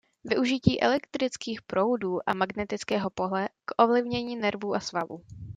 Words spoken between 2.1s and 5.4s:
a magnetického pole k ovlivnění nervů a svalů.